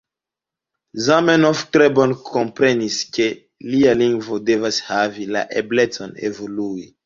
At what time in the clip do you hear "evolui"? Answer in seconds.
6.33-6.93